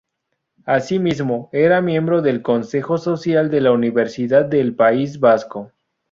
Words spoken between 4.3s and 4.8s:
del